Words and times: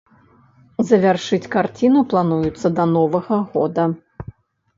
Завяршыць 0.91 1.49
карціну 1.55 2.01
плануецца 2.15 2.67
да 2.81 2.87
новага 2.95 3.37
года. 3.53 3.87